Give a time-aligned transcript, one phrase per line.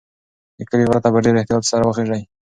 [0.57, 2.21] د کلي غره ته په ډېر احتیاط سره وخیژئ.